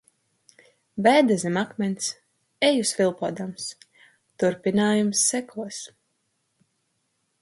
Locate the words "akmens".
1.61-2.07